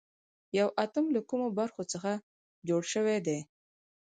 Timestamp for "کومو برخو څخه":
1.29-2.11